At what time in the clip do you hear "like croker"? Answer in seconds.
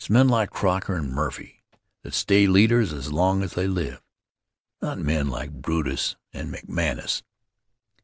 0.29-0.95